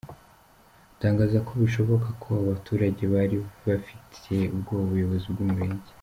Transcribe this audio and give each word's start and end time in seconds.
Atangaza 0.93 1.37
ko 1.47 1.51
bishoboka 1.61 2.07
ko 2.21 2.25
abo 2.37 2.43
baturage 2.51 3.03
bari 3.13 3.35
bafitiye 3.67 4.43
ubwoba 4.55 4.83
ubuyobozi 4.87 5.27
bw’umurenge. 5.33 5.89